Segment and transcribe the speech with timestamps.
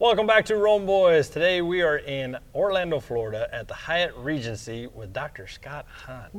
[0.00, 1.28] Welcome back to Rome Boys.
[1.28, 5.48] Today we are in Orlando, Florida at the Hyatt Regency with Dr.
[5.48, 6.30] Scott Hahn.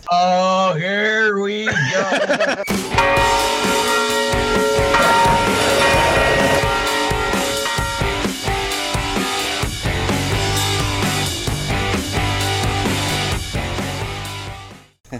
[0.10, 2.64] Oh, here we go.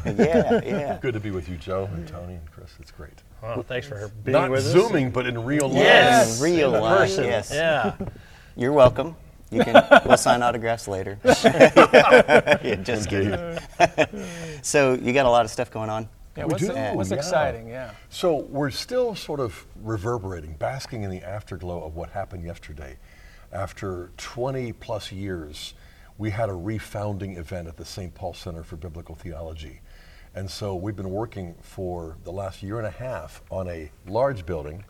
[0.19, 0.99] yeah, yeah.
[1.01, 2.71] Good to be with you, Joe and Tony and Chris.
[2.81, 3.23] It's great.
[3.43, 4.73] Well, thanks for being Not with us.
[4.73, 5.79] zooming, but in real life.
[5.79, 7.25] Yes, In real in life, person.
[7.25, 7.51] yes.
[7.53, 7.95] Yeah.
[8.57, 9.17] You're welcome.
[9.51, 9.85] You can.
[10.07, 11.19] we'll sign autographs later.
[11.25, 13.59] yeah, just kidding.
[14.63, 16.09] so you got a lot of stuff going on.
[16.37, 17.17] Yeah, We what's, do, oh, what's yeah.
[17.17, 17.69] exciting?
[17.69, 17.93] Yeah.
[18.09, 22.97] So we're still sort of reverberating, basking in the afterglow of what happened yesterday.
[23.53, 25.75] After 20 plus years,
[26.19, 28.13] we had a refounding event at the St.
[28.15, 29.81] Paul Center for Biblical Theology.
[30.37, 34.45] And so we've been working for the last year and a half on a large
[34.45, 34.85] building,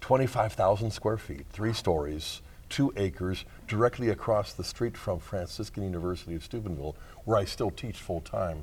[0.00, 6.44] 25,000 square feet, three stories, two acres, directly across the street from Franciscan University of
[6.44, 8.62] Steubenville, where I still teach full time.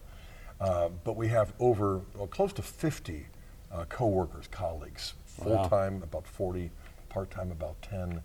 [0.62, 3.26] Uh, but we have over well, close to 50
[3.72, 6.72] uh, co-workers, colleagues, full time about 40,
[7.10, 8.22] part time about 10,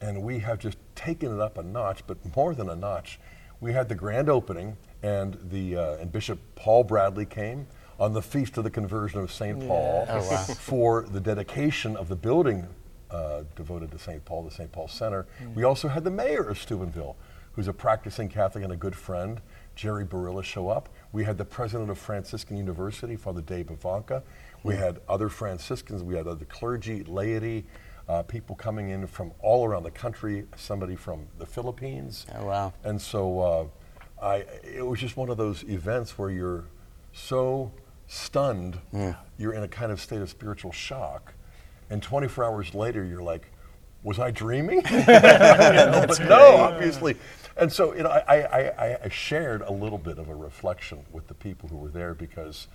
[0.00, 2.06] and we have just taken it up a notch.
[2.06, 3.18] But more than a notch,
[3.62, 8.20] we had the grand opening, and the uh, and Bishop Paul Bradley came on the
[8.20, 9.58] feast of the conversion of St.
[9.66, 10.04] Paul
[10.58, 12.66] for the dedication of the building
[13.10, 14.24] uh, devoted to St.
[14.24, 14.70] Paul, the St.
[14.72, 15.26] Paul Center.
[15.54, 17.16] We also had the mayor of Steubenville,
[17.52, 19.40] who's a practicing Catholic and a good friend,
[19.76, 20.88] Jerry Barilla, show up.
[21.12, 24.22] We had the president of Franciscan University, Father Dave Pivonka.
[24.64, 26.02] We had other Franciscans.
[26.02, 27.66] We had other clergy, laity,
[28.08, 30.46] uh, people coming in from all around the country.
[30.56, 32.26] Somebody from the Philippines.
[32.34, 32.72] Oh, wow.
[32.84, 33.40] And so
[34.20, 36.64] uh, I, it was just one of those events where you're
[37.12, 37.72] so
[38.06, 38.78] stunned,
[39.38, 41.34] you're in a kind of state of spiritual shock,
[41.90, 43.50] and 24 hours later, you're like,
[44.02, 47.16] "Was I dreaming?" Know, but no, obviously.
[47.56, 51.26] And so, you know, I, I, I shared a little bit of a reflection with
[51.26, 52.68] the people who were there because,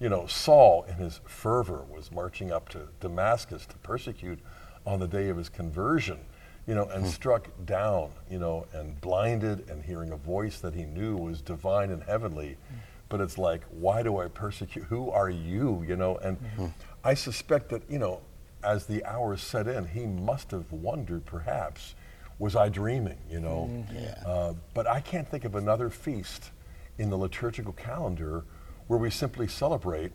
[0.00, 4.38] you know, Saul, in his fervor, was marching up to Damascus to persecute
[4.86, 6.18] on the day of his conversion
[6.66, 7.10] you know, and hmm.
[7.10, 11.90] struck down, you know, and blinded and hearing a voice that he knew was divine
[11.90, 12.56] and heavenly.
[12.68, 12.76] Hmm.
[13.08, 14.84] But it's like, why do I persecute?
[14.84, 15.84] Who are you?
[15.86, 16.66] You know, and hmm.
[17.04, 18.20] I suspect that, you know,
[18.62, 21.94] as the hours set in, he must have wondered perhaps,
[22.38, 23.84] was I dreaming, you know?
[24.24, 26.52] Uh, but I can't think of another feast
[26.98, 28.44] in the liturgical calendar
[28.86, 30.12] where we simply celebrate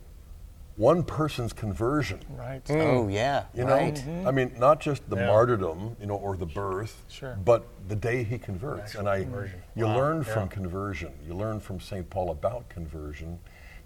[0.77, 2.19] one person's conversion.
[2.29, 2.63] Right.
[2.65, 2.75] Mm.
[2.81, 3.45] Oh, oh yeah.
[3.53, 3.95] You know, right.
[3.95, 4.27] Mm-hmm.
[4.27, 5.25] I mean, not just the Yeah.
[5.27, 7.35] martyrdom, you know, or the birth, Sure.
[7.43, 8.93] but the day he converts.
[8.95, 9.61] And I, conversion.
[9.75, 10.53] you Wow, learn from yeah.
[10.53, 11.13] conversion.
[11.25, 12.07] You learn from St.
[12.09, 13.39] Paul about conversion,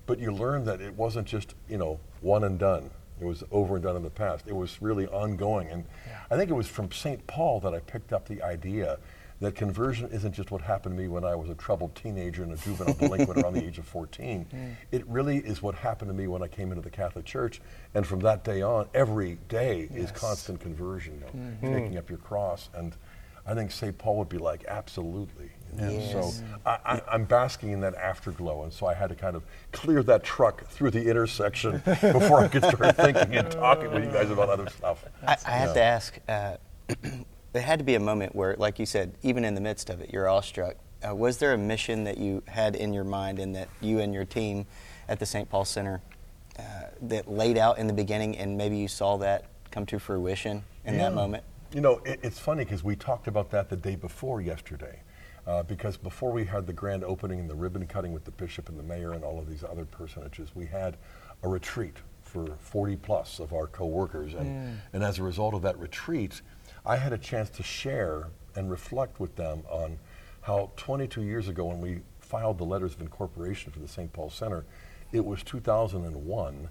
[0.05, 2.91] but you learn that it wasn't just, you know, one and done.
[3.21, 4.45] It was over and done in the past.
[4.47, 5.69] It was really ongoing.
[5.69, 5.85] And
[6.29, 7.25] I think it was from St.
[7.25, 8.97] Paul that I picked up the idea
[9.41, 12.53] that conversion isn't just what happened to me when I was a troubled teenager and
[12.53, 14.21] a juvenile delinquent around the age of 14.
[14.51, 14.75] Mm.
[14.91, 17.61] It really is what happened to me when I came into the Catholic Church.
[17.93, 21.73] And from that day on, every day is constant conversion, you know, mm-hmm.
[21.73, 22.69] taking up your cross.
[22.73, 22.95] And
[23.45, 23.97] I think St.
[23.97, 25.51] Paul would be like, absolutely.
[25.77, 26.43] And so mm.
[26.65, 28.63] I, I, I'm basking in that afterglow.
[28.63, 32.47] And so I had to kind of clear that truck through the intersection before I
[32.47, 35.05] could start thinking and talking with you guys about other stuff.
[35.25, 35.73] I, I have Yeah.
[35.73, 36.19] to ask.
[36.27, 36.57] Uh,
[37.53, 40.01] there had to be a moment where, like you said, even in the midst of
[40.01, 40.75] it, you're awestruck.
[41.07, 44.13] Uh, was there a mission that you had in your mind and that you and
[44.13, 44.65] your team
[45.09, 45.49] at the St.
[45.49, 46.01] Paul Center
[46.57, 46.61] uh,
[47.01, 50.97] that laid out in the beginning, and maybe you saw that come to fruition in
[50.97, 51.43] that moment?
[51.73, 55.01] You know, it, it's funny because we talked about that the day before yesterday.
[55.47, 58.69] Uh, because before we had the grand opening and the ribbon cutting with the bishop
[58.69, 60.97] and the mayor and all of these other personages, we had
[61.41, 64.35] a retreat for 40 plus of our co-workers.
[64.35, 66.41] And, and as a result of that retreat,
[66.85, 69.99] I had a chance to share and reflect with them on
[70.41, 74.11] how 22 years ago when we filed the letters of incorporation for the St.
[74.11, 74.65] Paul Center,
[75.11, 76.69] it was 2001,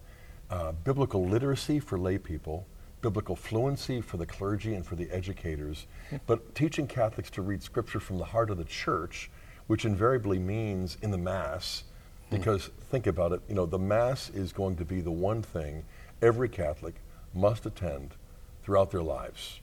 [0.50, 2.66] uh, biblical literacy for lay people,
[3.02, 5.86] biblical fluency for the clergy and for the educators,
[6.26, 9.30] but teaching Catholics to read scripture from the heart of the church,
[9.68, 11.84] which invariably means in the Mass,
[12.30, 15.84] because think about it, you know, the Mass is going to be the one thing
[16.20, 16.96] every Catholic
[17.32, 18.14] must attend
[18.62, 19.60] throughout their lives.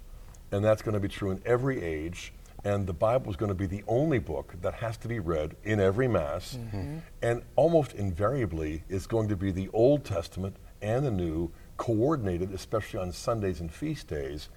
[0.51, 2.33] And that's going to be true in every age.
[2.63, 5.55] And the Bible is going to be the only book that has to be read
[5.63, 6.57] in every Mass.
[6.57, 6.97] Mm-hmm.
[7.21, 12.99] And almost invariably, it's going to be the Old Testament and the New coordinated, especially
[12.99, 14.49] on Sundays and feast days.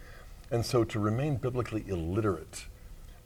[0.50, 2.66] And so to remain biblically illiterate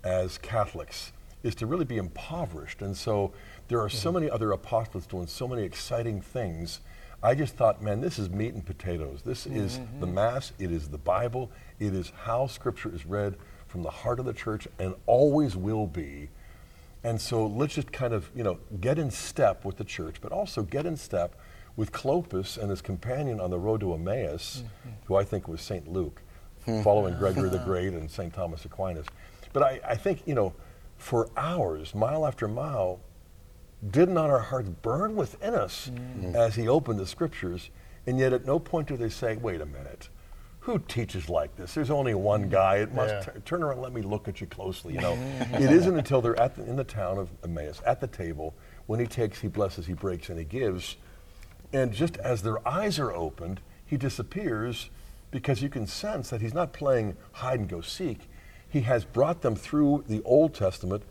[0.02, 1.12] as Catholics
[1.42, 2.82] is to really be impoverished.
[2.82, 3.32] And so
[3.68, 4.20] there are so mm-hmm.
[4.20, 6.80] many other apostles doing so many exciting things.
[7.24, 9.22] I just thought, man, this is meat and potatoes.
[9.24, 10.00] This is mm-hmm.
[10.00, 11.50] the Mass, it is the Bible,
[11.80, 13.36] it is how Scripture is read
[13.66, 16.28] from the heart of the church and always will be.
[17.02, 20.32] And so let's just kind of, you know, get in step with the church, but
[20.32, 21.34] also get in step
[21.76, 24.90] with Clopas and his companion on the road to Emmaus, mm-hmm.
[25.06, 25.88] who I think was St.
[25.88, 26.20] Luke,
[26.66, 26.82] hmm.
[26.82, 28.34] following Gregory the Great and St.
[28.34, 29.06] Thomas Aquinas.
[29.54, 30.52] But I, I think, you know,
[30.98, 33.00] for hours, mile after mile,
[33.90, 36.32] did not our hearts burn within us mm.
[36.32, 36.34] Mm.
[36.34, 37.70] as he opened the scriptures?
[38.06, 40.08] And yet at no point do they say, wait a minute,
[40.60, 41.74] who teaches like this?
[41.74, 42.50] There's only one mm.
[42.50, 42.76] guy.
[42.76, 43.20] It must Yeah.
[43.20, 43.80] tu- turn around.
[43.80, 44.94] Let me look at you closely.
[44.94, 45.12] You know,
[45.52, 48.54] it isn't until they're at the, in the town of Emmaus at the table
[48.86, 50.96] when he takes, he blesses, he breaks, and he gives.
[51.72, 54.90] And just as their eyes are opened, he disappears
[55.30, 58.28] because you can sense that he's not playing hide and go seek.
[58.68, 61.02] He has brought them through the Old Testament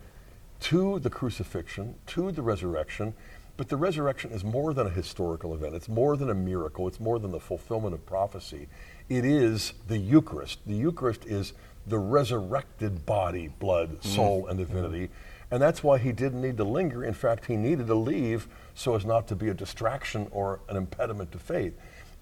[0.64, 3.12] to the crucifixion, to the resurrection.
[3.58, 5.74] But the resurrection is more than a historical event.
[5.74, 6.88] It's more than a miracle.
[6.88, 8.68] It's more than the fulfillment of prophecy.
[9.10, 10.60] It is the Eucharist.
[10.66, 11.52] The Eucharist is
[11.86, 14.04] the resurrected body, blood, mm.
[14.04, 15.10] soul, and divinity.
[15.50, 17.04] And that's why he didn't need to linger.
[17.04, 20.76] In fact, he needed to leave so as not to be a distraction or an
[20.76, 21.74] impediment to faith.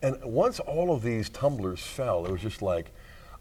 [0.03, 2.91] And once all of these tumblers fell, it was just like,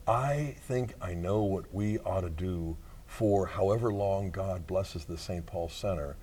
[0.07, 2.77] I think I know what we ought to do
[3.11, 5.45] for however long God blesses the St.
[5.45, 6.15] Paul Center.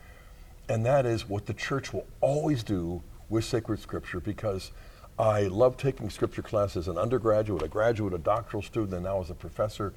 [0.70, 4.72] And that is what the church will always do with sacred scripture because
[5.18, 9.20] I love taking scripture classes as an undergraduate, a graduate, a doctoral student, and now
[9.20, 9.92] as a professor.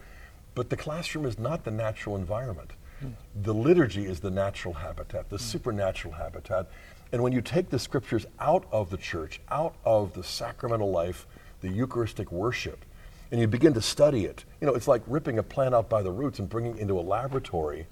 [0.53, 2.71] But the classroom is not the natural environment.
[2.99, 3.11] Hmm.
[3.41, 5.43] The liturgy is the natural habitat, the hmm.
[5.43, 6.69] supernatural habitat.
[7.13, 11.25] And when you take the scriptures out of the church, out of the sacramental life,
[11.61, 12.83] the Eucharistic worship,
[13.31, 16.01] and you begin to study it, you know, it's like ripping a plant out by
[16.01, 17.88] the roots and bringing it into a laboratory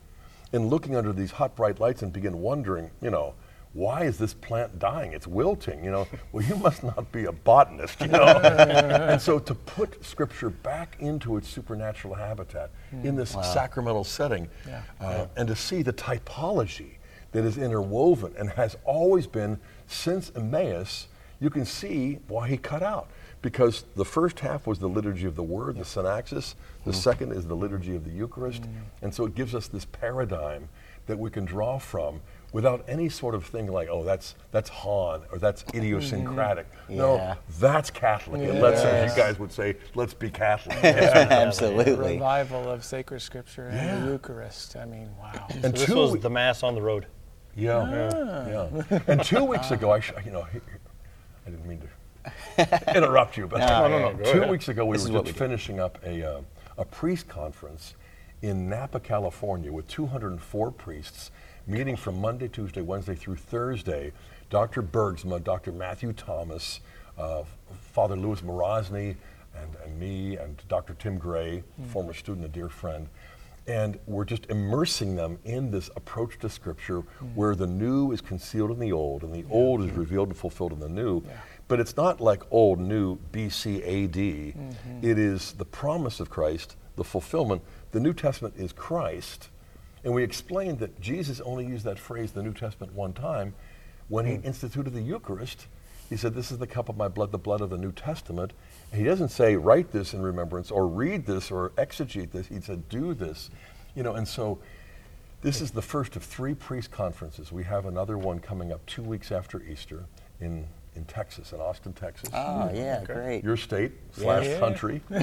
[0.51, 3.33] and looking under these hot bright lights and begin wondering, you know,
[3.73, 5.13] why is this plant dying?
[5.13, 6.07] It's wilting, you know.
[6.31, 8.23] Well, you must not be a botanist, you know.
[8.25, 12.71] and so to put scripture back into its supernatural habitat
[13.03, 14.81] in this sacramental setting Yeah.
[14.99, 16.93] uh, and to see the typology
[17.31, 21.07] that is interwoven and has always been since Emmaus,
[21.39, 23.09] you can see why he cut out.
[23.41, 26.55] Because the first half was the liturgy of the word, the synaxis.
[26.85, 26.95] The mm.
[26.95, 28.63] second is the liturgy of the Eucharist.
[28.63, 28.73] Mm.
[29.01, 30.67] And so it gives us this paradigm
[31.07, 32.21] that we can draw from
[32.51, 35.77] without any sort of thing like, oh, that's that's Hahn or that's mm-hmm.
[35.77, 36.67] idiosyncratic.
[36.87, 36.95] Yeah.
[36.95, 38.41] No, that's Catholic.
[38.41, 40.77] And let's, as you guys would say, let's be Catholic.
[40.83, 42.13] Absolutely.
[42.13, 44.05] Revival of sacred scripture and Yeah.
[44.05, 44.75] the Eucharist.
[44.75, 45.47] I mean, wow.
[45.49, 47.07] And So this two was the mass on the road.
[47.55, 48.69] Yeah, ah.
[48.89, 48.99] yeah.
[49.07, 51.87] And two weeks ago, I, sh- you know, I didn't mean to
[52.95, 54.49] interrupt you, but No, no, no, go two ahead.
[54.49, 56.41] weeks ago we This were just we finishing up a, uh,
[56.77, 57.95] a priest conference
[58.41, 61.31] in Napa, California, with 204 priests
[61.67, 64.11] meeting from Monday, Tuesday, Wednesday through Thursday.
[64.49, 64.81] Dr.
[64.81, 65.71] Bergsma, Dr.
[65.71, 66.79] Matthew Thomas,
[67.17, 67.43] uh,
[67.91, 69.15] Father Louis Morozny,
[69.55, 70.95] and, and me, and Dr.
[70.95, 73.07] Tim Gray, former student, a dear friend.
[73.67, 77.01] And we're just immersing them in this approach to Scripture
[77.35, 80.71] where the new is concealed in the old and the old is revealed and fulfilled
[80.71, 81.21] in the new.
[81.69, 84.13] But it's not like old, new, BC, AD.
[84.15, 84.99] Mm-hmm.
[85.01, 87.61] It is the promise of Christ, the fulfillment.
[87.91, 89.49] The New Testament is Christ.
[90.03, 93.53] And we explained that Jesus only used that phrase, the New Testament, one time
[94.07, 94.45] when he mm.
[94.45, 95.67] instituted the Eucharist.
[96.09, 98.51] He said, This is the cup of my blood, the blood of the New Testament.
[98.91, 102.47] He doesn't say, Write this in remembrance or read this or exegete this.
[102.47, 103.51] He said, Do this.
[103.95, 104.57] You know, and so
[105.43, 107.51] this is the first of three priest conferences.
[107.51, 110.05] We have another one coming up two weeks after Easter
[110.41, 113.43] in, in Texas, in Austin, Texas Oh, yeah, great.
[113.43, 114.59] your state slash Yeah.
[114.59, 115.01] country.
[115.09, 115.21] and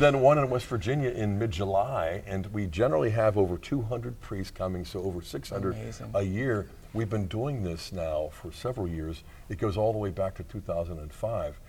[0.00, 2.22] then one in West Virginia in mid July.
[2.26, 6.10] And we generally have over 200 priests coming, so over 600 Amazing.
[6.14, 6.66] a year.
[6.92, 9.22] We've been doing this now for several years.
[9.48, 11.60] It goes all the way back to 2005.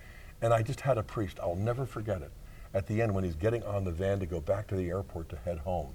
[0.41, 2.31] And I just had a priest, I'll never forget it,
[2.73, 5.29] at the end when he's getting on the van to go back to the airport
[5.29, 5.93] to head home.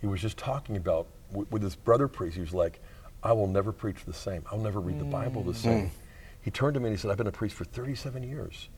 [0.00, 2.80] He was just talking about, w- with his brother priest, he was like,
[3.24, 4.44] I will never preach the same.
[4.52, 5.90] I'll never read the Bible the same.
[6.42, 8.68] He turned to me and he said, I've been a priest for 37 years.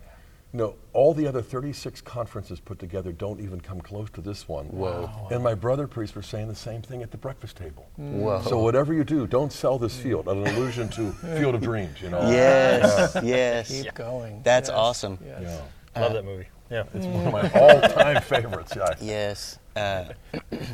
[0.53, 4.49] You know, all the other 36 conferences put together don't even come close to this
[4.49, 4.67] one.
[4.67, 5.11] Whoa.
[5.33, 7.88] And my brother priests were saying the same thing at the breakfast table.
[7.97, 8.41] Whoa.
[8.43, 10.29] So whatever you do, don't sell this field.
[10.29, 12.23] An allusion to Field of Dreams, you know.
[12.31, 13.69] Yes, yes.
[13.83, 14.41] Keep going.
[14.45, 15.19] That's Yes, awesome.
[15.26, 15.61] yes.
[15.97, 16.00] Yeah.
[16.03, 16.47] Love that movie.
[16.71, 16.85] Yeah.
[16.95, 18.73] It's one of my all-time favorites.
[18.76, 18.95] Yeah.
[19.00, 19.59] Yes.
[19.75, 20.05] Uh,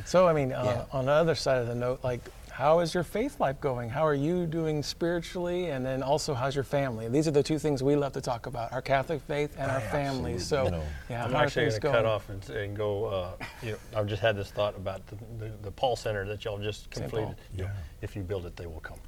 [0.05, 0.63] So, I mean, uh,
[0.93, 0.99] Yeah.
[0.99, 2.21] on the other side of the note, like,
[2.53, 3.89] how is your faith life going?
[3.89, 5.71] How are you doing spiritually?
[5.71, 7.09] And then also, how's your family?
[7.09, 9.81] These are the two things we love to talk about our Catholic faith and our
[9.81, 10.39] family.
[10.39, 10.79] So, Absolutely.
[10.79, 10.85] No.
[11.09, 13.07] yeah, I'm actually going to cut off and, and go.
[13.07, 13.33] Uh,
[13.63, 16.59] you know, I've just had this thought about the, the, the Paul Center that y'all
[16.59, 17.09] just St.
[17.09, 17.29] completed.
[17.29, 17.37] Paul.
[17.57, 17.71] Yeah.
[18.03, 18.99] If you build it, they will come.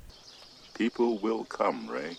[0.72, 2.16] People will come, Ray.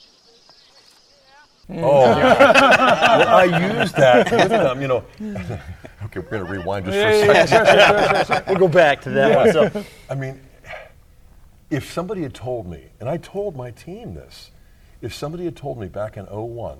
[1.69, 5.03] Oh, well, I used that with them, you know.
[6.03, 8.43] okay, we're going to rewind just for a second.
[8.47, 9.51] We'll go back to that one.
[9.51, 10.39] So, I mean,
[11.75, 14.51] if somebody had told me, and I told my team this,
[15.01, 16.77] if somebody had told me back in 01,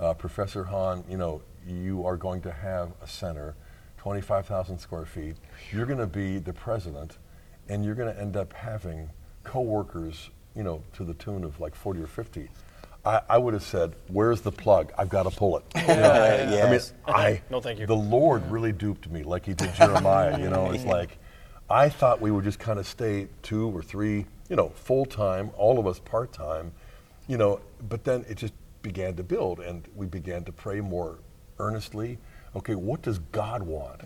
[0.00, 3.54] uh, Professor Hahn, you know, you are going to have a center,
[3.98, 5.36] 25,000 square feet,
[5.70, 7.18] you're going to be the president,
[7.68, 9.08] and you're going to end up having
[9.44, 12.48] coworkers, you know, to the tune of like 40 or 50.
[13.04, 14.92] I, I would have said, "Where's the plug?
[14.96, 16.62] I've got to pull it." You know?
[16.66, 16.80] I mean.
[17.08, 17.86] I No, thank you.
[17.86, 20.38] The Lord really duped me, like He did Jeremiah.
[20.38, 21.18] You know, it's like
[21.72, 25.50] I thought we would just kind of stay two or three, you know, full time,
[25.56, 26.70] all of us part time,
[27.28, 27.60] you know.
[27.88, 28.52] But then it just
[28.82, 31.18] began to build, and we began to pray more
[31.58, 32.18] earnestly.
[32.54, 34.02] Okay, what does God want?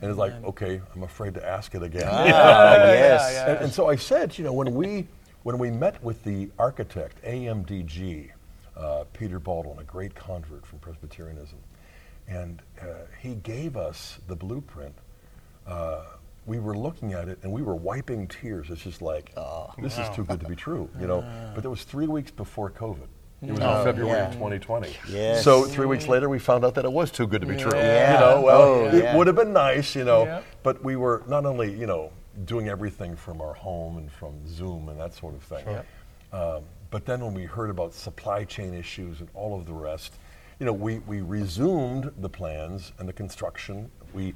[0.00, 2.06] And it's like, okay, I'm afraid to ask it again.
[2.06, 3.32] Ah, yes.
[3.32, 3.50] yeah.
[3.50, 5.08] And, and so I said, you know, when we
[5.42, 8.30] when we met with the architect, AMDG,
[8.76, 11.58] uh, Peter Baldwin, a great convert from Presbyterianism,
[12.28, 12.84] and uh,
[13.20, 14.94] he gave us the blueprint.
[15.66, 16.04] Uh,
[16.48, 18.70] we were looking at it and we were wiping tears.
[18.70, 19.32] It's just like,
[19.80, 21.24] this is too good to be true, you know.
[21.54, 23.06] But it was three weeks before COVID.
[23.40, 24.26] It was in February yeah.
[24.26, 24.96] of 2020.
[25.10, 25.44] Yes.
[25.44, 27.70] So three weeks later, we found out that it was too good to be true.
[27.72, 28.14] Yeah.
[28.14, 31.44] You know, well, Oh, it would have been nice, you know, but we were not
[31.46, 32.10] only, you know,
[32.46, 35.66] doing everything from our home and from Zoom and that sort of thing.
[36.32, 40.14] Um, but then when we heard about supply chain issues and all of the rest,
[40.58, 43.88] you know, we, we resumed the plans and the construction.
[44.12, 44.34] We,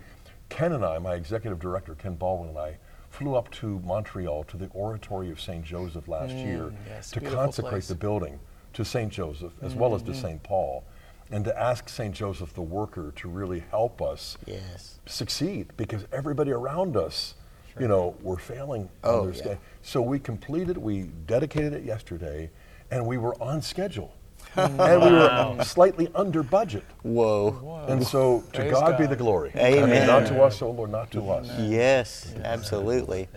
[0.53, 2.77] Ken and I, my executive director, Ken Baldwin and I,
[3.09, 5.65] flew up to Montreal to the Oratory of St.
[5.65, 7.89] Joseph last mm, year yes, to consecrate place.
[7.89, 8.39] the building
[8.75, 9.11] to St.
[9.11, 10.21] Joseph as well as to mm-hmm.
[10.21, 10.43] St.
[10.43, 10.85] Paul
[11.31, 12.15] and to ask St.
[12.15, 14.99] Joseph the worker to really help us Yes.
[15.07, 17.35] succeed because everybody around us,
[17.81, 18.91] you know, were failing.
[19.03, 19.55] Oh, yeah.
[19.81, 22.51] So we completed, we dedicated it yesterday,
[22.91, 24.15] and we were on schedule.
[24.57, 26.85] And we were slightly under budget.
[27.03, 27.85] Whoa.
[27.89, 29.51] And so to Praise God, be the glory.
[29.55, 30.07] I mean, Amen.
[30.07, 31.49] not to us, O Lord, not to us.
[31.61, 33.29] Yes, absolutely.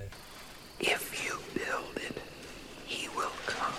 [0.80, 2.22] If you build it,
[2.86, 3.74] he will come.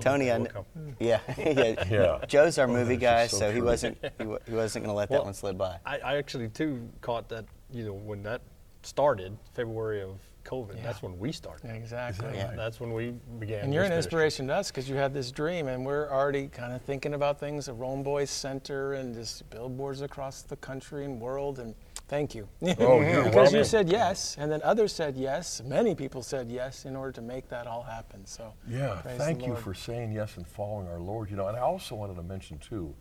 [0.00, 0.64] Tony, it, I kn- come.
[1.00, 1.84] yeah, yeah.
[1.90, 2.18] Yeah.
[2.26, 4.96] Joe's our Oh, movie guy, so so, he wasn't he, wa- he wasn't going to
[4.96, 5.78] let that Well, one slip by.
[5.84, 8.40] I, I actually too caught that you know when that
[8.82, 10.18] started February of
[10.48, 10.76] COVID.
[10.76, 10.82] Yeah.
[10.82, 11.70] That's when we started.
[11.70, 12.34] Exactly.
[12.34, 12.54] Yeah.
[12.56, 13.64] That's when we began.
[13.64, 16.72] And you're an inspiration to us because you had this dream, and we're already kind
[16.72, 21.20] of thinking about things, a Rome Boys Center, and just billboards across the country and
[21.20, 21.58] world.
[21.58, 21.74] And
[22.08, 22.48] thank you.
[22.78, 25.62] Oh, because you said yes, and then others said yes.
[25.64, 28.24] Many people said yes in order to make that all happen.
[28.24, 31.30] So Yeah, thank you for saying yes and following our Lord.
[31.30, 32.94] You know, and I also wanted to mention too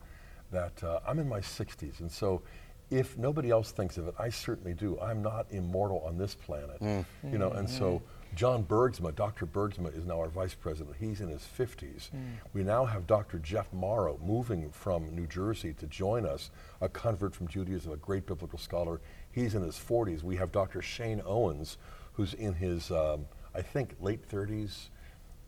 [0.51, 2.41] that uh, I'm in my 60s, and so
[2.89, 4.99] if nobody else thinks of it, I certainly do.
[4.99, 7.05] I'm not immortal on this planet, mm.
[7.29, 8.35] you know, and so mm-hmm.
[8.35, 9.45] John Bergsma, Dr.
[9.45, 10.95] Bergsma, is now our vice president.
[10.97, 12.11] He's in his 50s.
[12.11, 12.35] Mm.
[12.53, 13.39] We now have Dr.
[13.39, 18.25] Jeff Morrow moving from New Jersey to join us, a convert from Judaism, a great
[18.25, 19.01] biblical scholar.
[19.31, 20.23] He's in his 40s.
[20.23, 20.81] We have Dr.
[20.81, 21.77] Shane Owens,
[22.13, 24.89] who's in his, um, I think, late 30s.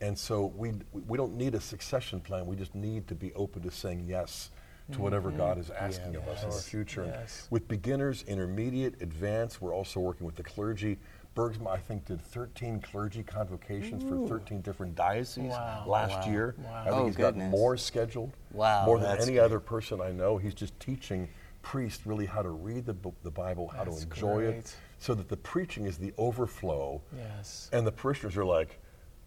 [0.02, 0.74] And so we,
[1.08, 2.46] we don't need a succession plan.
[2.46, 4.50] We just need to be open to saying yes
[4.92, 5.84] to whatever God is mm-hmm.
[5.86, 7.06] asking of us in our future.
[7.06, 7.48] Yes.
[7.50, 10.98] with beginners, intermediate, advanced, we're also working with the clergy.
[11.36, 15.84] Bergsma, I think, did 13 clergy convocations for 13 different dioceses Wow.
[15.88, 16.32] last Wow.
[16.32, 16.56] year.
[16.58, 16.74] Wow.
[16.74, 17.44] I think Oh, he's goodness.
[17.52, 18.32] got more scheduled.
[18.52, 19.44] Wow, More than that's any great.
[19.46, 20.38] other person I know.
[20.38, 21.30] He's just teaching
[21.62, 25.14] priests really how to read the, bu- the Bible, how That's to enjoy it, so
[25.14, 27.02] that the preaching is the overflow.
[27.16, 27.70] Yes.
[27.72, 28.80] And the parishioners are like,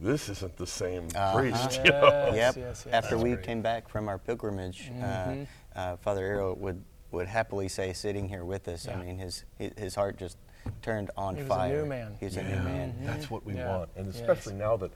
[0.02, 1.37] this isn't the same Uh-huh.
[1.38, 1.62] priest.
[1.62, 2.32] Yes, you know?
[2.35, 2.35] yep.
[2.35, 2.87] yes, yes.
[2.92, 3.44] After That's we great.
[3.44, 5.35] came back from our pilgrimage, uh,
[5.76, 6.82] uh, Father Arrow would,
[7.12, 8.99] would happily say, sitting here with us, Yeah.
[8.99, 10.37] I mean, his, his his heart just
[10.80, 11.82] turned on He was a fire.
[11.82, 12.16] new man.
[12.21, 12.94] He was a new Yeah, man.
[13.02, 13.68] That's what we Yeah.
[13.76, 13.90] want.
[13.97, 14.16] And Yes.
[14.16, 14.90] especially now that,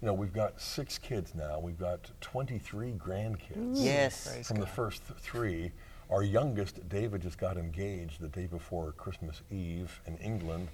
[0.00, 1.58] you know, we've got six kids now.
[1.60, 3.74] We've got 23 grandkids.
[3.74, 4.28] Yes.
[4.32, 5.72] Praise From the first th- three.
[6.10, 10.68] Our youngest, David, just got engaged the day before Christmas Eve in England.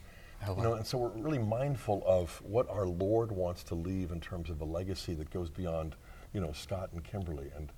[0.47, 4.13] Oh, You know, and so we're really mindful of what our Lord wants to leave
[4.13, 5.97] in terms of a legacy that goes beyond,
[6.33, 7.51] you know, Scott and Kimberly.
[7.57, 7.73] And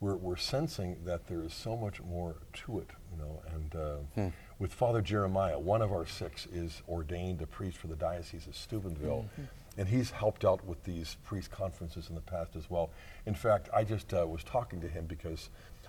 [0.00, 3.42] we're, we're sensing that there is so much more to it, you know.
[3.54, 4.28] And uh, Hmm.
[4.58, 8.56] with Father Jeremiah, one of our six is ordained a priest for the Diocese of
[8.56, 9.26] Steubenville.
[9.32, 9.42] Mm-hmm.
[9.78, 12.90] And he's helped out with these priest conferences in the past as well.
[13.24, 15.48] In fact, I just uh, was talking to him because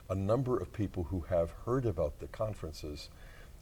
[0.10, 3.10] a number of people who have heard about the conferences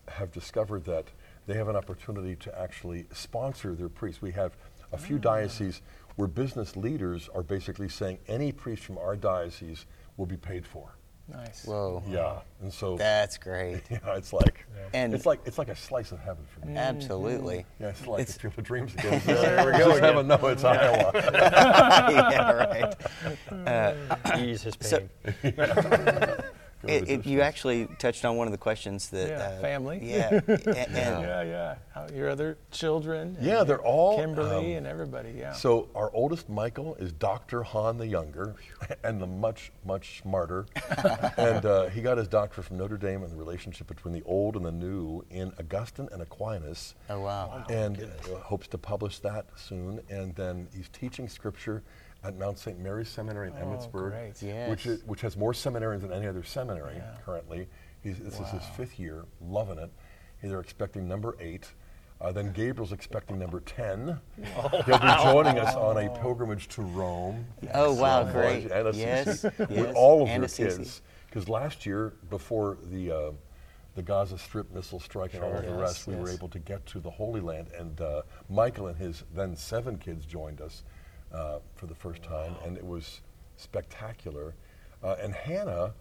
[0.08, 1.06] have discovered that
[1.48, 4.22] they have an opportunity to actually sponsor their priests.
[4.22, 4.56] We have
[4.94, 5.20] a few ah.
[5.20, 5.82] dioceses
[6.16, 9.86] where business leaders are basically saying any priest from our diocese
[10.18, 10.96] will be paid for.
[11.34, 11.64] Nice.
[11.66, 12.04] Whoa.
[12.10, 13.82] Yeah, and so That's great.
[13.90, 16.74] yeah, it's like And- it's like it's like a slice of heaven for me.
[16.74, 16.78] Mm-hmm.
[16.78, 17.66] Absolutely.
[17.80, 19.22] Yeah, it's like It's- the Field of Dreams again.
[19.26, 20.14] There we This go is again.
[20.14, 20.28] heaven.
[20.28, 21.12] No, it's Iowa.
[22.12, 23.68] yeah, right.
[23.68, 25.08] Uh, Ease his So-
[25.42, 25.54] pain.
[26.84, 30.00] It, it, you actually touched on one of the questions that Yeah, uh, family.
[30.02, 31.76] Yeah, a- and, yeah, yeah.
[31.94, 33.36] How, your other children.
[33.38, 35.34] and Yeah, they're all, Kimberly um, and everybody.
[35.38, 35.54] Yeah.
[35.54, 37.64] So our oldest Michael is Dr.
[37.64, 38.56] Hahn the Younger,
[39.04, 40.66] and the much much smarter,
[41.38, 44.56] and uh, he got his doctorate from Notre Dame in the relationship between the old
[44.56, 46.96] and the new in Augustine and Aquinas.
[47.10, 47.64] Oh, wow.
[47.70, 50.02] And uh, hopes to publish that soon.
[50.10, 51.84] And then he's teaching scripture
[52.24, 52.80] at Mount St.
[52.80, 54.12] Mary's Seminary in Oh, Emmitsburg,
[54.42, 54.70] great.
[54.70, 57.16] which is, which has more seminarians than any other seminary Yeah.
[57.25, 57.68] currently.
[58.04, 59.92] He's, this is his fifth year, loving it.
[60.44, 61.72] They're expecting number eight.
[62.20, 64.20] Uh, then Gabriel's expecting number 10.
[64.86, 67.46] He'll be joining us on a pilgrimage to Rome.
[67.74, 68.72] Oh, wow, So, great.
[68.72, 70.78] and Assisi, Yes, With all of and your Assisi.
[70.78, 71.01] kids.
[71.28, 73.32] Because last year, before the, uh,
[73.96, 76.86] the Gaza Strip missile strike and all of the rest, we were able to get
[76.88, 77.70] to the Holy Land.
[77.75, 80.84] And uh, Michael and his then seven kids joined us
[81.34, 83.22] uh, for the first time, and it was
[83.58, 84.54] spectacular.
[85.04, 85.94] Uh, and Hannah,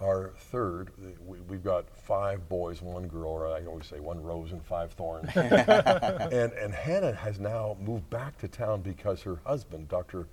[0.00, 0.90] our third,
[1.26, 4.92] we, we've got five boys, one girl, or I always say one rose and five
[4.92, 5.28] thorns.
[5.34, 10.26] and, and Hannah has now moved back to town because her husband, Dr.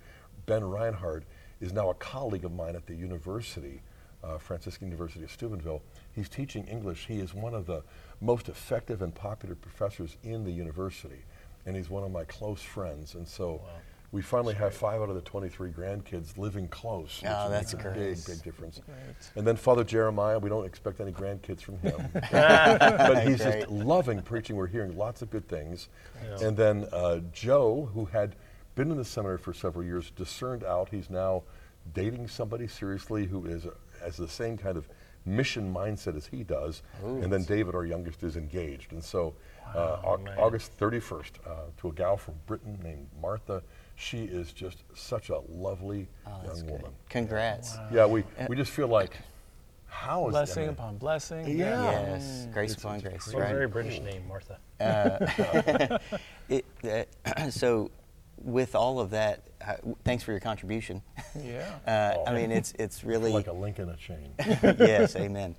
[0.46, 1.24] Ben Reinhard,
[1.60, 3.80] is now a colleague of mine at the university,
[4.22, 5.82] uh, Franciscan University of Steubenville.
[6.12, 7.06] He's teaching English.
[7.06, 7.82] He is one of the
[8.20, 11.24] most effective and popular professors in the university,
[11.66, 13.14] and he's one of my close friends.
[13.14, 13.62] And so
[14.14, 17.20] we finally have five out of the 23 grandkids living close.
[17.20, 18.14] which Oh, makes that's a great.
[18.14, 18.80] big, big difference.
[18.86, 18.96] Great.
[19.34, 21.96] And then Father Jeremiah, we don't expect any grandkids from him.
[22.30, 23.62] but he's Great.
[23.62, 24.54] just loving preaching.
[24.54, 25.88] We're hearing lots of good things.
[26.22, 26.46] Yeah.
[26.46, 28.36] And then uh, Joe, who had
[28.76, 31.42] been in the seminary for several years, discerned out he's now
[31.92, 33.66] dating somebody seriously who is
[34.00, 34.88] has the same kind of
[35.26, 36.82] mission mindset as he does.
[37.02, 38.92] And then David, our youngest, is engaged.
[38.92, 39.34] And so
[39.74, 39.96] uh,
[40.38, 43.60] August 31st, uh, to a gal from Britain named Martha.
[43.96, 46.82] She is just such a lovely Oh, that's young good.
[46.82, 46.92] woman.
[47.08, 47.76] Congrats.
[47.92, 49.16] Yeah, we, we just feel like,
[49.86, 51.58] how is blessing I mean, upon blessing.
[51.58, 51.82] Yeah.
[51.92, 53.28] Yes, grace It's- upon it's grace.
[53.34, 53.48] A Right.
[53.52, 54.58] very British name, Martha.
[56.48, 56.64] It,
[57.24, 57.90] uh, so,
[58.42, 61.00] with all of that, uh, thanks for your contribution.
[61.40, 61.64] Yeah.
[61.86, 62.24] Uh, Oh.
[62.26, 64.30] I mean, it's it's really like a link in a chain.
[64.38, 65.54] yes, amen.